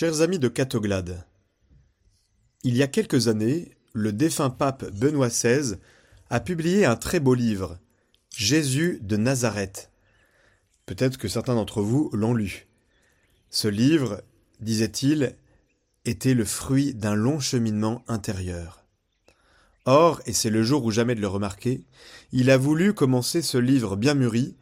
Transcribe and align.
Chers 0.00 0.22
amis 0.22 0.38
de 0.38 0.48
Catoglade, 0.48 1.26
il 2.62 2.74
y 2.74 2.82
a 2.82 2.86
quelques 2.86 3.28
années, 3.28 3.76
le 3.92 4.14
défunt 4.14 4.48
pape 4.48 4.90
Benoît 4.94 5.28
XVI 5.28 5.74
a 6.30 6.40
publié 6.40 6.86
un 6.86 6.96
très 6.96 7.20
beau 7.20 7.34
livre, 7.34 7.78
Jésus 8.34 8.98
de 9.02 9.18
Nazareth. 9.18 9.90
Peut-être 10.86 11.18
que 11.18 11.28
certains 11.28 11.54
d'entre 11.54 11.82
vous 11.82 12.08
l'ont 12.14 12.32
lu. 12.32 12.66
Ce 13.50 13.68
livre, 13.68 14.22
disait-il, 14.60 15.36
était 16.06 16.32
le 16.32 16.46
fruit 16.46 16.94
d'un 16.94 17.14
long 17.14 17.38
cheminement 17.38 18.02
intérieur. 18.08 18.86
Or, 19.84 20.22
et 20.24 20.32
c'est 20.32 20.48
le 20.48 20.62
jour 20.62 20.82
ou 20.82 20.90
jamais 20.90 21.14
de 21.14 21.20
le 21.20 21.28
remarquer, 21.28 21.84
il 22.32 22.50
a 22.50 22.56
voulu 22.56 22.94
commencer 22.94 23.42
ce 23.42 23.58
livre 23.58 23.96
bien 23.96 24.14
mûri, 24.14 24.56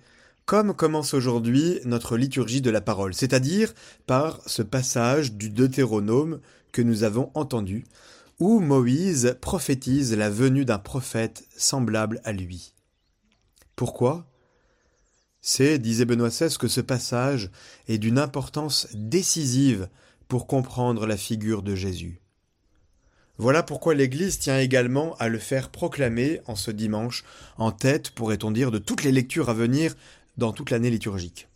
comme 0.49 0.73
commence 0.73 1.13
aujourd'hui 1.13 1.79
notre 1.85 2.17
liturgie 2.17 2.63
de 2.63 2.71
la 2.71 2.81
parole, 2.81 3.13
c'est-à-dire 3.13 3.75
par 4.07 4.41
ce 4.47 4.63
passage 4.63 5.35
du 5.35 5.51
Deutéronome 5.51 6.41
que 6.73 6.81
nous 6.81 7.03
avons 7.03 7.31
entendu, 7.35 7.85
où 8.41 8.59
Moïse 8.59 9.37
prophétise 9.43 10.17
la 10.17 10.31
venue 10.31 10.65
d'un 10.65 10.79
prophète 10.79 11.45
semblable 11.55 12.23
à 12.25 12.33
lui. 12.33 12.73
Pourquoi? 13.77 14.27
C'est, 15.43 15.79
disait 15.79 16.07
Benoît 16.07 16.31
XVI, 16.31 16.57
que 16.57 16.67
ce 16.67 16.81
passage 16.81 17.51
est 17.87 17.99
d'une 17.99 18.19
importance 18.19 18.89
décisive 18.95 19.91
pour 20.29 20.47
comprendre 20.47 21.07
la 21.07 21.19
figure 21.19 21.63
de 21.63 21.75
Jésus. 21.75 22.23
Voilà 23.41 23.63
pourquoi 23.63 23.95
l'Église 23.95 24.41
tient 24.41 24.59
également 24.59 25.15
à 25.19 25.29
le 25.29 25.39
faire 25.39 25.69
proclamer 25.69 26.41
en 26.47 26.57
ce 26.57 26.73
dimanche, 26.73 27.23
en 27.57 27.71
tête, 27.71 28.11
pourrait-on 28.11 28.51
dire, 28.51 28.73
de 28.73 28.79
toutes 28.79 29.05
les 29.05 29.13
lectures 29.13 29.49
à 29.49 29.55
venir 29.55 29.95
dans 30.39 30.53
toute 30.53 30.71
l'année 30.71 30.91
liturgique. 30.91 31.49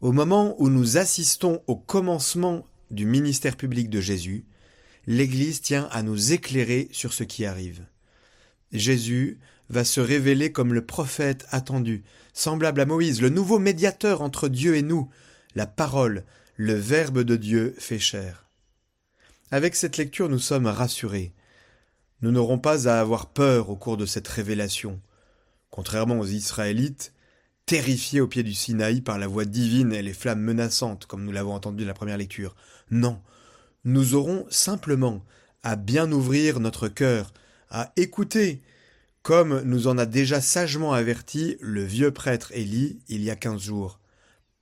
Au 0.00 0.12
moment 0.12 0.54
où 0.58 0.68
nous 0.68 0.96
assistons 0.96 1.62
au 1.66 1.76
commencement 1.76 2.64
du 2.90 3.06
ministère 3.06 3.56
public 3.56 3.90
de 3.90 4.00
Jésus, 4.00 4.44
l'Église 5.06 5.60
tient 5.60 5.88
à 5.90 6.02
nous 6.02 6.32
éclairer 6.32 6.88
sur 6.92 7.12
ce 7.12 7.24
qui 7.24 7.44
arrive. 7.44 7.84
Jésus 8.72 9.40
va 9.68 9.84
se 9.84 10.00
révéler 10.00 10.52
comme 10.52 10.74
le 10.74 10.84
prophète 10.84 11.46
attendu, 11.50 12.04
semblable 12.32 12.80
à 12.80 12.86
Moïse, 12.86 13.20
le 13.20 13.28
nouveau 13.28 13.58
médiateur 13.58 14.22
entre 14.22 14.48
Dieu 14.48 14.76
et 14.76 14.82
nous, 14.82 15.10
la 15.54 15.66
parole, 15.66 16.24
le 16.56 16.74
Verbe 16.74 17.20
de 17.20 17.36
Dieu 17.36 17.74
fait 17.78 17.98
chair. 17.98 18.46
Avec 19.50 19.74
cette 19.74 19.96
lecture, 19.96 20.28
nous 20.28 20.38
sommes 20.38 20.66
rassurés. 20.66 21.32
Nous 22.22 22.30
n'aurons 22.30 22.58
pas 22.58 22.88
à 22.88 23.00
avoir 23.00 23.30
peur 23.30 23.70
au 23.70 23.76
cours 23.76 23.96
de 23.96 24.06
cette 24.06 24.28
révélation. 24.28 25.00
Contrairement 25.70 26.18
aux 26.18 26.26
Israélites, 26.26 27.12
terrifiés 27.70 28.20
au 28.20 28.26
pied 28.26 28.42
du 28.42 28.52
Sinaï 28.52 29.00
par 29.00 29.16
la 29.16 29.28
voix 29.28 29.44
divine 29.44 29.92
et 29.92 30.02
les 30.02 30.12
flammes 30.12 30.40
menaçantes, 30.40 31.06
comme 31.06 31.22
nous 31.22 31.30
l'avons 31.30 31.54
entendu 31.54 31.84
dans 31.84 31.86
la 31.86 31.94
première 31.94 32.16
lecture. 32.16 32.56
Non, 32.90 33.22
nous 33.84 34.16
aurons 34.16 34.44
simplement 34.50 35.24
à 35.62 35.76
bien 35.76 36.10
ouvrir 36.10 36.58
notre 36.58 36.88
cœur, 36.88 37.32
à 37.70 37.92
écouter, 37.94 38.60
comme 39.22 39.60
nous 39.60 39.86
en 39.86 39.98
a 39.98 40.04
déjà 40.04 40.40
sagement 40.40 40.92
averti 40.92 41.58
le 41.60 41.84
vieux 41.84 42.10
prêtre 42.10 42.50
Élie 42.50 42.98
il 43.06 43.22
y 43.22 43.30
a 43.30 43.36
quinze 43.36 43.62
jours. 43.62 44.00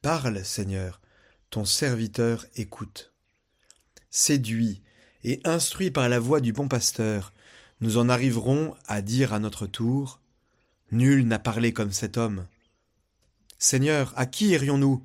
Parle, 0.03 0.45
Seigneur, 0.45 1.01
ton 1.48 1.64
serviteur 1.64 2.45
écoute. 2.56 3.14
Séduit 4.11 4.83
et 5.25 5.41
instruit 5.45 5.91
par 5.91 6.11
la 6.11 6.19
voix 6.19 6.41
du 6.41 6.53
bon 6.53 6.69
pasteur, 6.69 7.33
nous 7.81 7.97
en 7.97 8.11
arriverons 8.11 8.75
à 8.86 9.01
dire 9.01 9.33
à 9.33 9.39
notre 9.39 9.67
tour 9.67 10.20
Nul 10.92 11.27
n'a 11.27 11.39
parlé 11.39 11.73
comme 11.73 11.92
cet 11.92 12.19
homme. 12.19 12.46
Seigneur, 13.58 14.13
à 14.17 14.27
qui 14.27 14.51
irions-nous? 14.51 15.02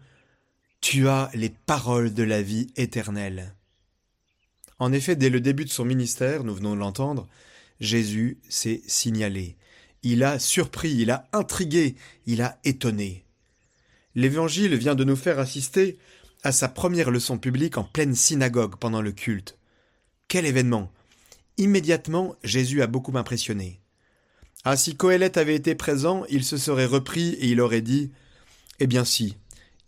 Tu 0.80 1.08
as 1.08 1.32
les 1.34 1.50
paroles 1.50 2.14
de 2.14 2.24
la 2.24 2.42
vie 2.42 2.68
éternelle. 2.76 3.56
En 4.78 4.94
effet, 4.94 5.16
dès 5.16 5.30
le 5.30 5.40
début 5.40 5.66
de 5.66 5.70
son 5.70 5.86
ministère, 5.86 6.44
nous 6.44 6.54
venons 6.54 6.76
de 6.76 6.80
l'entendre, 6.80 7.28
Jésus 7.80 8.38
s'est 8.50 8.82
signalé. 8.86 9.58
Il 10.04 10.24
a 10.24 10.38
surpris, 10.38 10.94
il 10.94 11.10
a 11.10 11.28
intrigué, 11.34 11.96
il 12.26 12.42
a 12.42 12.60
étonné. 12.64 13.26
L'Évangile 14.14 14.76
vient 14.76 14.96
de 14.96 15.04
nous 15.04 15.16
faire 15.16 15.40
assister 15.40 15.98
à 16.44 16.52
sa 16.52 16.68
première 16.68 17.10
leçon 17.10 17.38
publique 17.38 17.78
en 17.78 17.84
pleine 17.84 18.14
synagogue 18.14 18.76
pendant 18.76 19.02
le 19.02 19.14
culte. 19.14 19.58
Quel 20.28 20.46
événement 20.46 20.92
Immédiatement, 21.58 22.36
Jésus 22.44 22.82
a 22.82 22.88
beaucoup 22.88 23.18
impressionné. 23.18 23.80
Ah, 24.66 24.78
si 24.78 24.96
Coëlette 24.96 25.38
avait 25.38 25.56
été 25.56 25.76
présent, 25.76 26.26
il 26.30 26.44
se 26.44 26.58
serait 26.58 26.86
repris 26.86 27.30
et 27.34 27.48
il 27.48 27.62
aurait 27.62 27.82
dit 27.82 28.12
Eh 28.84 28.88
bien 28.88 29.06
si, 29.06 29.38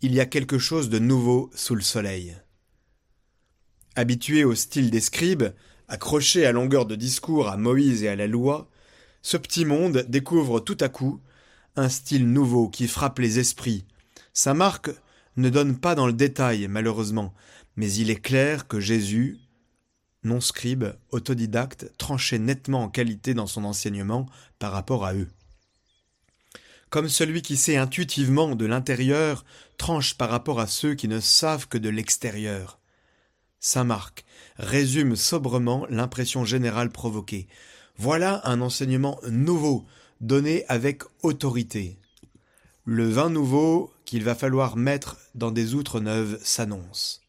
il 0.00 0.14
y 0.14 0.20
a 0.20 0.24
quelque 0.24 0.56
chose 0.56 0.88
de 0.88 0.98
nouveau 0.98 1.50
sous 1.54 1.74
le 1.74 1.82
soleil. 1.82 2.34
Habitué 3.94 4.42
au 4.42 4.54
style 4.54 4.90
des 4.90 5.02
scribes, 5.02 5.52
accroché 5.86 6.46
à 6.46 6.52
longueur 6.52 6.86
de 6.86 6.96
discours 6.96 7.48
à 7.48 7.58
Moïse 7.58 8.04
et 8.04 8.08
à 8.08 8.16
la 8.16 8.26
loi, 8.26 8.70
ce 9.20 9.36
petit 9.36 9.66
monde 9.66 10.06
découvre 10.08 10.60
tout 10.60 10.78
à 10.80 10.88
coup 10.88 11.20
un 11.76 11.90
style 11.90 12.26
nouveau 12.26 12.70
qui 12.70 12.88
frappe 12.88 13.18
les 13.18 13.38
esprits. 13.38 13.84
Sa 14.32 14.54
marque 14.54 14.88
ne 15.36 15.50
donne 15.50 15.78
pas 15.78 15.94
dans 15.94 16.06
le 16.06 16.14
détail, 16.14 16.66
malheureusement, 16.66 17.34
mais 17.76 17.92
il 17.92 18.08
est 18.08 18.22
clair 18.22 18.66
que 18.66 18.80
Jésus, 18.80 19.40
non 20.22 20.40
scribe, 20.40 20.86
autodidacte, 21.10 21.92
tranchait 21.98 22.38
nettement 22.38 22.84
en 22.84 22.88
qualité 22.88 23.34
dans 23.34 23.46
son 23.46 23.64
enseignement 23.64 24.24
par 24.58 24.72
rapport 24.72 25.04
à 25.04 25.12
eux. 25.12 25.28
Comme 26.96 27.10
celui 27.10 27.42
qui 27.42 27.58
sait 27.58 27.76
intuitivement 27.76 28.56
de 28.56 28.64
l'intérieur 28.64 29.44
tranche 29.76 30.14
par 30.14 30.30
rapport 30.30 30.60
à 30.60 30.66
ceux 30.66 30.94
qui 30.94 31.08
ne 31.08 31.20
savent 31.20 31.68
que 31.68 31.76
de 31.76 31.90
l'extérieur. 31.90 32.78
Saint 33.60 33.84
Marc 33.84 34.24
résume 34.56 35.14
sobrement 35.14 35.86
l'impression 35.90 36.46
générale 36.46 36.90
provoquée. 36.90 37.48
Voilà 37.98 38.40
un 38.48 38.62
enseignement 38.62 39.20
nouveau, 39.28 39.84
donné 40.22 40.64
avec 40.68 41.02
autorité. 41.22 41.98
Le 42.86 43.06
vin 43.06 43.28
nouveau 43.28 43.92
qu'il 44.06 44.24
va 44.24 44.34
falloir 44.34 44.78
mettre 44.78 45.18
dans 45.34 45.50
des 45.50 45.74
outres 45.74 46.00
neuves 46.00 46.40
s'annonce. 46.42 47.20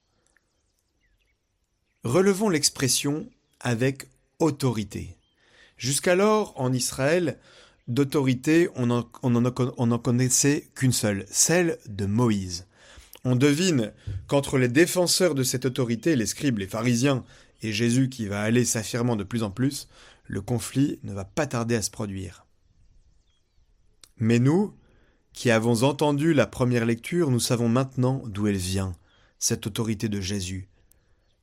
Relevons 2.06 2.48
l'expression 2.48 3.30
avec 3.60 4.08
autorité. 4.40 5.18
Jusqu'alors, 5.76 6.54
en 6.56 6.72
Israël, 6.72 7.38
d'autorité, 7.88 8.70
on 8.75 8.86
n'en 8.86 10.00
connaissait 10.00 10.70
qu'une 10.75 10.92
seule, 10.92 11.25
celle 11.30 11.78
de 11.88 12.06
Moïse. 12.06 12.68
On 13.24 13.36
devine 13.36 13.94
qu'entre 14.28 14.58
les 14.58 14.68
défenseurs 14.68 15.36
de 15.36 15.44
cette 15.44 15.66
autorité, 15.66 16.16
les 16.16 16.25
scribes, 16.25 16.59
les 16.59 16.68
pharisiens, 16.68 17.24
et 17.62 17.74
Jésus 17.74 18.09
qui 18.09 18.28
va 18.28 18.42
aller 18.42 18.66
s'affirmant 18.66 19.16
de 19.16 19.24
plus 19.24 19.44
en 19.44 19.52
plus, 19.52 19.88
le 20.25 20.42
conflit 20.42 21.00
ne 21.03 21.14
va 21.14 21.25
pas 21.25 21.48
tarder 21.48 21.75
à 21.75 21.81
se 21.81 21.90
produire. 21.90 22.46
Mais 24.18 24.40
nous, 24.40 24.74
qui 25.34 25.52
avons 25.52 25.84
entendu 25.84 26.34
la 26.34 26.48
première 26.48 26.86
lecture, 26.86 27.31
nous 27.31 27.40
savons 27.40 27.69
maintenant 27.69 28.24
d'où 28.28 28.48
elle 28.48 28.58
vient, 28.58 28.96
cette 29.40 29.68
autorité 29.68 30.09
de 30.09 30.22
Jésus. 30.22 30.69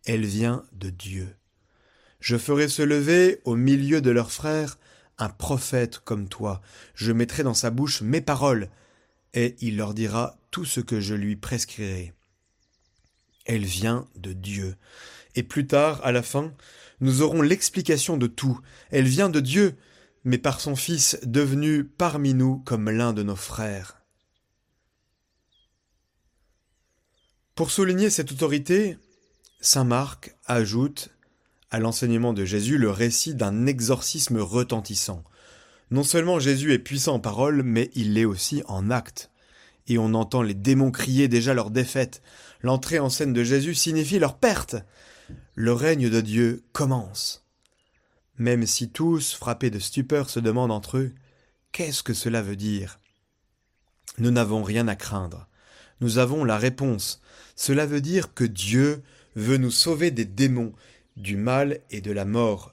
Elle 0.04 0.24
vient 0.24 0.64
de 0.72 0.90
Dieu. 0.90 1.36
Je 2.20 2.36
ferai 2.36 2.68
se 2.68 2.82
lever 2.82 3.40
au 3.44 3.56
milieu 3.56 4.00
de 4.00 4.10
leurs 4.10 4.32
frères 4.32 4.78
un 5.18 5.28
prophète 5.28 5.98
comme 5.98 6.28
toi. 6.28 6.60
Je 6.94 7.12
mettrai 7.12 7.42
dans 7.42 7.54
sa 7.54 7.70
bouche 7.70 8.02
mes 8.02 8.20
paroles, 8.20 8.68
et 9.32 9.56
il 9.60 9.76
leur 9.76 9.94
dira 9.94 10.38
tout 10.50 10.64
ce 10.64 10.80
que 10.80 11.00
je 11.00 11.14
lui 11.14 11.36
prescrirai. 11.36 12.12
Elle 13.44 13.64
vient 13.64 14.08
de 14.16 14.32
Dieu. 14.32 14.76
Et 15.34 15.42
plus 15.42 15.66
tard, 15.66 16.00
à 16.04 16.12
la 16.12 16.22
fin, 16.22 16.52
nous 17.00 17.22
aurons 17.22 17.42
l'explication 17.42 18.16
de 18.16 18.26
tout. 18.26 18.60
Elle 18.90 19.06
vient 19.06 19.28
de 19.28 19.40
Dieu, 19.40 19.76
mais 20.24 20.38
par 20.38 20.60
son 20.60 20.76
Fils 20.76 21.18
devenu 21.24 21.84
parmi 21.84 22.34
nous 22.34 22.58
comme 22.58 22.90
l'un 22.90 23.12
de 23.12 23.22
nos 23.22 23.36
frères. 23.36 24.00
Pour 27.54 27.70
souligner 27.70 28.10
cette 28.10 28.32
autorité, 28.32 28.98
Saint 29.60 29.84
Marc 29.84 30.36
ajoute 30.44 31.10
à 31.74 31.80
l'enseignement 31.80 32.32
de 32.32 32.44
Jésus 32.44 32.78
le 32.78 32.90
récit 32.90 33.34
d'un 33.34 33.66
exorcisme 33.66 34.38
retentissant. 34.38 35.24
Non 35.90 36.04
seulement 36.04 36.38
Jésus 36.38 36.72
est 36.72 36.78
puissant 36.78 37.14
en 37.14 37.20
parole, 37.20 37.64
mais 37.64 37.90
il 37.94 38.14
l'est 38.14 38.24
aussi 38.24 38.62
en 38.68 38.90
acte 38.90 39.30
et 39.88 39.98
on 39.98 40.14
entend 40.14 40.42
les 40.42 40.54
démons 40.54 40.92
crier 40.92 41.26
déjà 41.26 41.52
leur 41.52 41.70
défaite. 41.70 42.22
L'entrée 42.62 43.00
en 43.00 43.10
scène 43.10 43.32
de 43.32 43.42
Jésus 43.42 43.74
signifie 43.74 44.20
leur 44.20 44.38
perte. 44.38 44.76
Le 45.56 45.72
règne 45.72 46.08
de 46.08 46.20
Dieu 46.20 46.62
commence. 46.72 47.44
Même 48.38 48.66
si 48.66 48.88
tous, 48.88 49.34
frappés 49.34 49.70
de 49.70 49.80
stupeur, 49.80 50.30
se 50.30 50.40
demandent 50.40 50.72
entre 50.72 50.98
eux 50.98 51.12
Qu'est-ce 51.72 52.04
que 52.04 52.14
cela 52.14 52.40
veut 52.40 52.56
dire? 52.56 53.00
Nous 54.18 54.30
n'avons 54.30 54.62
rien 54.62 54.86
à 54.86 54.94
craindre. 54.94 55.48
Nous 56.00 56.18
avons 56.18 56.44
la 56.44 56.56
réponse. 56.56 57.20
Cela 57.56 57.84
veut 57.84 58.00
dire 58.00 58.32
que 58.32 58.44
Dieu 58.44 59.02
veut 59.34 59.56
nous 59.56 59.72
sauver 59.72 60.12
des 60.12 60.24
démons, 60.24 60.72
du 61.16 61.36
mal 61.36 61.80
et 61.90 62.00
de 62.00 62.12
la 62.12 62.24
mort, 62.24 62.72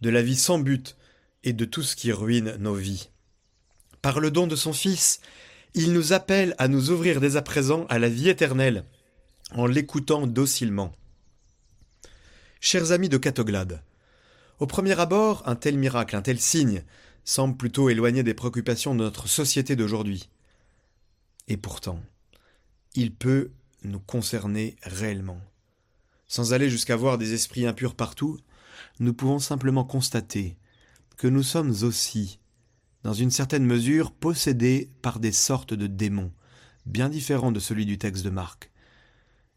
de 0.00 0.10
la 0.10 0.22
vie 0.22 0.36
sans 0.36 0.58
but 0.58 0.96
et 1.44 1.52
de 1.52 1.64
tout 1.64 1.82
ce 1.82 1.96
qui 1.96 2.12
ruine 2.12 2.56
nos 2.58 2.74
vies. 2.74 3.10
Par 4.02 4.20
le 4.20 4.30
don 4.30 4.46
de 4.46 4.56
son 4.56 4.72
Fils, 4.72 5.20
il 5.74 5.92
nous 5.92 6.12
appelle 6.12 6.54
à 6.58 6.68
nous 6.68 6.90
ouvrir 6.90 7.20
dès 7.20 7.36
à 7.36 7.42
présent 7.42 7.86
à 7.88 7.98
la 7.98 8.08
vie 8.08 8.28
éternelle, 8.28 8.84
en 9.52 9.66
l'écoutant 9.66 10.26
docilement. 10.26 10.92
Chers 12.60 12.92
amis 12.92 13.08
de 13.08 13.18
Catoglade, 13.18 13.82
au 14.58 14.66
premier 14.66 14.98
abord, 14.98 15.42
un 15.46 15.56
tel 15.56 15.78
miracle, 15.78 16.16
un 16.16 16.22
tel 16.22 16.38
signe, 16.38 16.84
semble 17.24 17.56
plutôt 17.56 17.88
éloigné 17.88 18.22
des 18.22 18.34
préoccupations 18.34 18.94
de 18.94 19.04
notre 19.04 19.28
société 19.28 19.76
d'aujourd'hui. 19.76 20.28
Et 21.48 21.56
pourtant, 21.56 22.00
il 22.94 23.14
peut 23.14 23.50
nous 23.84 24.00
concerner 24.00 24.76
réellement. 24.82 25.40
Sans 26.30 26.52
aller 26.52 26.70
jusqu'à 26.70 26.94
voir 26.94 27.18
des 27.18 27.34
esprits 27.34 27.66
impurs 27.66 27.96
partout, 27.96 28.38
nous 29.00 29.12
pouvons 29.12 29.40
simplement 29.40 29.82
constater 29.82 30.56
que 31.16 31.26
nous 31.26 31.42
sommes 31.42 31.74
aussi, 31.82 32.38
dans 33.02 33.12
une 33.12 33.32
certaine 33.32 33.66
mesure, 33.66 34.12
possédés 34.12 34.92
par 35.02 35.18
des 35.18 35.32
sortes 35.32 35.74
de 35.74 35.88
démons, 35.88 36.30
bien 36.86 37.08
différents 37.08 37.50
de 37.50 37.58
celui 37.58 37.84
du 37.84 37.98
texte 37.98 38.24
de 38.24 38.30
Marc. 38.30 38.70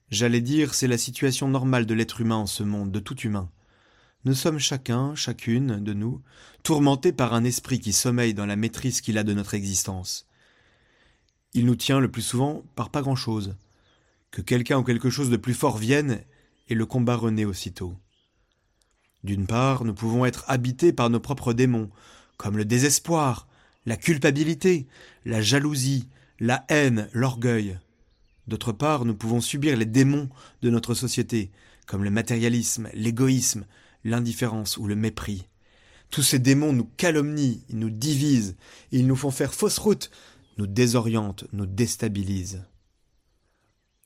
J'allais 0.10 0.42
dire, 0.42 0.74
c'est 0.74 0.88
la 0.88 0.98
situation 0.98 1.48
normale 1.48 1.86
de 1.86 1.94
l'être 1.94 2.22
humain 2.22 2.38
en 2.38 2.48
ce 2.48 2.64
monde, 2.64 2.92
de 2.92 3.00
tout 3.00 3.20
humain. 3.20 3.52
Nous 4.26 4.34
sommes 4.34 4.58
chacun, 4.58 5.14
chacune 5.14 5.80
de 5.80 5.94
nous, 5.94 6.24
tourmentés 6.64 7.14
par 7.14 7.36
un 7.36 7.44
esprit 7.44 7.80
qui 7.80 7.94
sommeille 7.94 8.34
dans 8.34 8.48
la 8.48 8.56
maîtrise 8.56 9.02
qu'il 9.02 9.20
a 9.20 9.24
de 9.24 9.36
notre 9.36 9.54
existence. 9.54 10.28
Il 11.54 11.68
nous 11.68 11.76
tient 11.76 12.00
le 12.00 12.10
plus 12.10 12.24
souvent 12.24 12.64
par 12.74 12.90
pas 12.90 13.04
grand-chose. 13.04 13.58
Que 14.32 14.42
quelqu'un 14.42 14.80
ou 14.80 14.84
quelque 14.84 15.12
chose 15.12 15.30
de 15.30 15.38
plus 15.38 15.54
fort 15.54 15.78
vienne 15.78 16.24
et 16.70 16.76
le 16.76 16.86
combat 16.86 17.16
renaît 17.16 17.46
aussitôt. 17.46 17.96
D'une 19.24 19.48
part, 19.48 19.86
nous 19.86 19.94
pouvons 19.94 20.26
être 20.26 20.44
habités 20.48 20.92
par 20.92 21.10
nos 21.10 21.20
propres 21.20 21.54
démons, 21.54 21.90
comme 22.38 22.58
le 22.58 22.66
désespoir, 22.66 23.48
la 23.86 23.96
culpabilité, 23.96 24.88
la 25.26 25.42
jalousie, 25.42 26.10
la 26.40 26.66
haine, 26.70 27.10
l'orgueil. 27.14 27.80
D'autre 28.48 28.74
part, 28.74 29.06
nous 29.06 29.16
pouvons 29.16 29.40
subir 29.40 29.78
les 29.78 29.86
démons 29.86 30.30
de 30.62 30.70
notre 30.70 30.94
société, 30.94 31.52
comme 31.86 32.04
le 32.04 32.10
matérialisme, 32.10 32.90
l'égoïsme, 32.94 33.66
l'indifférence 34.04 34.78
ou 34.78 34.88
le 34.88 34.96
mépris. 34.96 35.48
Tous 36.10 36.22
ces 36.22 36.40
démons 36.40 36.74
nous 36.74 36.90
calomnient, 36.98 37.62
ils 37.70 37.80
nous 37.80 37.90
divisent, 37.90 38.56
ils 38.92 39.08
nous 39.08 39.16
font 39.16 39.32
faire 39.32 39.54
fausse 39.54 39.78
route, 39.78 40.12
nous 40.58 40.68
désorientent, 40.68 41.46
nous 41.54 41.66
déstabilisent. 41.66 42.64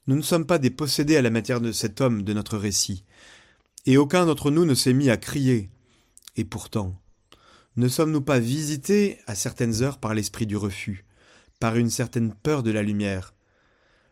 Nous 0.07 0.15
ne 0.15 0.21
sommes 0.21 0.45
pas 0.45 0.57
des 0.57 0.69
possédés 0.69 1.18
à 1.18 1.21
la 1.21 1.30
matière 1.30 1.59
de 1.59 1.74
cet 1.74 2.00
homme 2.00 2.24
de 2.24 2.33
notre 2.33 2.57
récit, 2.57 3.04
et 3.86 3.98
aucun 3.98 4.25
d'entre 4.25 4.51
nous 4.51 4.63
ne 4.63 4.74
s'est 4.74 4.94
mis 4.94 5.09
à 5.09 5.18
crier. 5.18 5.69
Et 6.38 6.45
pourtant, 6.45 6.95
ne 7.75 7.89
sommes-nous 7.89 8.21
pas 8.21 8.39
visités 8.39 9.19
à 9.27 9.36
certaines 9.36 9.83
heures 9.83 9.98
par 9.98 10.13
l'esprit 10.13 10.45
du 10.45 10.56
refus, 10.56 11.06
par 11.59 11.75
une 11.75 11.89
certaine 11.89 12.33
peur 12.33 12.63
de 12.63 12.71
la 12.71 12.83
lumière? 12.83 13.33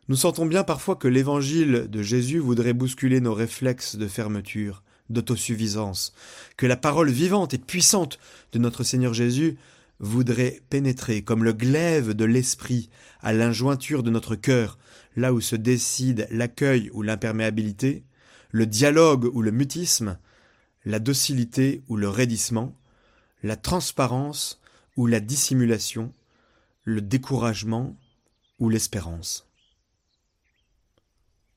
Nous 0.07 0.17
sentons 0.17 0.45
bien 0.45 0.63
parfois 0.63 0.97
que 0.97 1.07
l'évangile 1.07 1.87
de 1.89 2.01
Jésus 2.03 2.39
voudrait 2.39 2.73
bousculer 2.73 3.21
nos 3.21 3.33
réflexes 3.33 3.95
de 3.95 4.07
fermeture, 4.07 4.83
d'autosuffisance, 5.09 6.13
que 6.57 6.65
la 6.65 6.77
parole 6.77 7.09
vivante 7.09 7.53
et 7.53 7.57
puissante 7.57 8.19
de 8.51 8.59
notre 8.59 8.83
Seigneur 8.83 9.13
Jésus 9.13 9.57
voudrait 9.99 10.61
pénétrer 10.69 11.21
comme 11.21 11.43
le 11.43 11.53
glaive 11.53 12.13
de 12.13 12.25
l'esprit 12.25 12.89
à 13.21 13.33
l'injointure 13.33 14.03
de 14.03 14.11
notre 14.11 14.35
cœur, 14.35 14.77
là 15.15 15.33
où 15.33 15.41
se 15.41 15.55
décide 15.55 16.27
l'accueil 16.31 16.89
ou 16.93 17.01
l'imperméabilité, 17.01 18.03
le 18.51 18.65
dialogue 18.65 19.25
ou 19.33 19.41
le 19.41 19.51
mutisme, 19.51 20.17
la 20.85 20.99
docilité 20.99 21.83
ou 21.87 21.97
le 21.97 22.09
raidissement, 22.09 22.75
la 23.43 23.55
transparence 23.55 24.61
ou 24.95 25.07
la 25.07 25.19
dissimulation, 25.19 26.13
le 26.83 27.01
découragement 27.01 27.97
ou 28.59 28.69
l'espérance. 28.69 29.47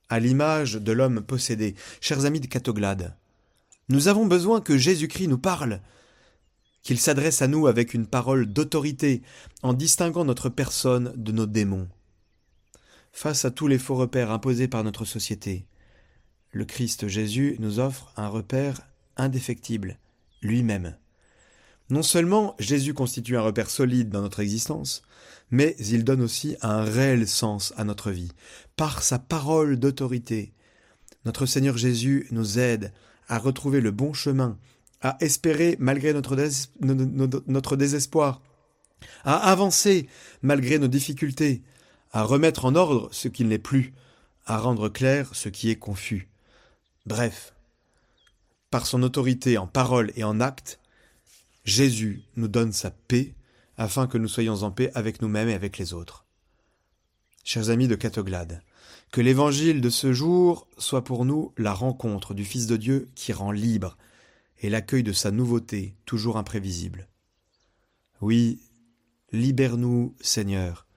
À 0.08 0.20
l'image 0.20 0.74
de 0.74 0.92
l'homme 0.92 1.20
possédé, 1.20 1.74
chers 2.00 2.24
amis 2.24 2.40
de 2.40 2.46
Catoglade, 2.46 3.14
nous 3.90 4.08
avons 4.08 4.26
besoin 4.26 4.60
que 4.60 4.78
Jésus-Christ 4.78 5.28
nous 5.28 5.38
parle, 5.38 5.80
qu'il 6.82 6.98
s'adresse 6.98 7.42
à 7.42 7.48
nous 7.48 7.66
avec 7.66 7.92
une 7.92 8.06
parole 8.06 8.46
d'autorité, 8.46 9.22
en 9.62 9.74
distinguant 9.74 10.24
notre 10.24 10.48
personne 10.48 11.12
de 11.16 11.32
nos 11.32 11.46
démons. 11.46 11.88
Face 13.20 13.44
à 13.44 13.50
tous 13.50 13.66
les 13.66 13.78
faux 13.80 13.96
repères 13.96 14.30
imposés 14.30 14.68
par 14.68 14.84
notre 14.84 15.04
société, 15.04 15.66
le 16.52 16.64
Christ 16.64 17.08
Jésus 17.08 17.56
nous 17.58 17.80
offre 17.80 18.12
un 18.16 18.28
repère 18.28 18.82
indéfectible, 19.16 19.98
lui-même. 20.40 20.96
Non 21.90 22.04
seulement 22.04 22.54
Jésus 22.60 22.94
constitue 22.94 23.36
un 23.36 23.40
repère 23.40 23.70
solide 23.70 24.08
dans 24.08 24.20
notre 24.22 24.38
existence, 24.38 25.02
mais 25.50 25.74
il 25.80 26.04
donne 26.04 26.22
aussi 26.22 26.54
un 26.62 26.84
réel 26.84 27.26
sens 27.26 27.74
à 27.76 27.82
notre 27.82 28.12
vie. 28.12 28.30
Par 28.76 29.02
sa 29.02 29.18
parole 29.18 29.80
d'autorité, 29.80 30.52
notre 31.24 31.44
Seigneur 31.44 31.76
Jésus 31.76 32.28
nous 32.30 32.60
aide 32.60 32.92
à 33.26 33.38
retrouver 33.38 33.80
le 33.80 33.90
bon 33.90 34.12
chemin, 34.12 34.56
à 35.00 35.16
espérer 35.18 35.74
malgré 35.80 36.12
notre, 36.12 36.36
notre 37.48 37.74
désespoir, 37.74 38.40
à 39.24 39.50
avancer 39.50 40.06
malgré 40.40 40.78
nos 40.78 40.86
difficultés, 40.86 41.64
à 42.12 42.22
remettre 42.22 42.64
en 42.64 42.74
ordre 42.74 43.08
ce 43.12 43.28
qui 43.28 43.44
n'est 43.44 43.58
plus, 43.58 43.94
à 44.46 44.58
rendre 44.58 44.88
clair 44.88 45.30
ce 45.34 45.48
qui 45.48 45.70
est 45.70 45.76
confus. 45.76 46.28
Bref, 47.06 47.54
par 48.70 48.86
son 48.86 49.02
autorité 49.02 49.58
en 49.58 49.66
parole 49.66 50.12
et 50.16 50.24
en 50.24 50.40
acte, 50.40 50.80
Jésus 51.64 52.22
nous 52.36 52.48
donne 52.48 52.72
sa 52.72 52.90
paix 52.90 53.34
afin 53.76 54.06
que 54.06 54.18
nous 54.18 54.28
soyons 54.28 54.62
en 54.62 54.70
paix 54.70 54.90
avec 54.94 55.22
nous-mêmes 55.22 55.48
et 55.48 55.54
avec 55.54 55.78
les 55.78 55.92
autres. 55.92 56.26
Chers 57.44 57.70
amis 57.70 57.88
de 57.88 57.94
Catoglade, 57.94 58.62
que 59.10 59.20
l'évangile 59.20 59.80
de 59.80 59.90
ce 59.90 60.12
jour 60.12 60.66
soit 60.76 61.04
pour 61.04 61.24
nous 61.24 61.52
la 61.56 61.72
rencontre 61.72 62.34
du 62.34 62.44
Fils 62.44 62.66
de 62.66 62.76
Dieu 62.76 63.08
qui 63.14 63.32
rend 63.32 63.52
libre 63.52 63.96
et 64.60 64.68
l'accueil 64.68 65.02
de 65.02 65.12
sa 65.12 65.30
nouveauté 65.30 65.94
toujours 66.04 66.36
imprévisible. 66.36 67.08
Oui, 68.20 68.60
libère-nous, 69.32 70.14
Seigneur, 70.20 70.87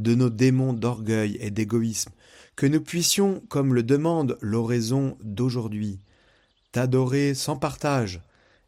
de 0.00 0.14
nos 0.14 0.30
démons 0.30 0.72
d'orgueil 0.72 1.36
et 1.40 1.50
d'égoïsme, 1.50 2.12
que 2.56 2.66
nous 2.66 2.80
puissions, 2.80 3.42
comme 3.48 3.74
le 3.74 3.82
demande 3.82 4.38
l'oraison 4.40 5.16
d'aujourd'hui, 5.22 6.00
t'adorer 6.72 7.34
sans 7.34 7.56
partage 7.56 8.22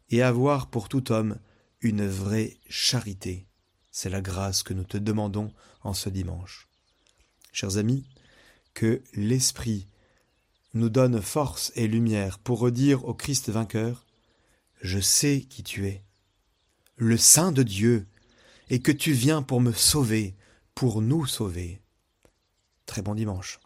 et 0.09 0.21
avoir 0.21 0.69
pour 0.69 0.89
tout 0.89 1.11
homme 1.11 1.37
une 1.81 2.05
vraie 2.07 2.57
charité. 2.69 3.47
C'est 3.91 4.09
la 4.09 4.21
grâce 4.21 4.63
que 4.63 4.73
nous 4.73 4.83
te 4.83 4.97
demandons 4.97 5.51
en 5.83 5.93
ce 5.93 6.09
dimanche. 6.09 6.67
Chers 7.51 7.77
amis, 7.77 8.05
que 8.73 9.01
l'Esprit 9.13 9.87
nous 10.73 10.89
donne 10.89 11.21
force 11.21 11.71
et 11.75 11.87
lumière 11.87 12.39
pour 12.39 12.59
redire 12.59 13.05
au 13.05 13.13
Christ 13.13 13.49
vainqueur 13.49 14.05
Je 14.81 14.99
sais 14.99 15.45
qui 15.47 15.61
tu 15.61 15.87
es, 15.87 16.03
le 16.95 17.17
Saint 17.17 17.51
de 17.51 17.63
Dieu, 17.63 18.07
et 18.69 18.79
que 18.79 18.91
tu 18.91 19.11
viens 19.11 19.43
pour 19.43 19.61
me 19.61 19.71
sauver, 19.71 20.35
pour 20.75 21.01
nous 21.01 21.25
sauver. 21.25 21.81
Très 22.85 23.01
bon 23.01 23.15
dimanche. 23.15 23.59